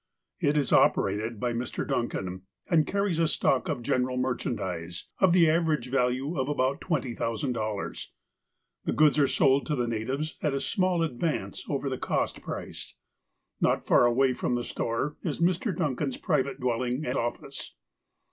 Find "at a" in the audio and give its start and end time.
10.41-10.59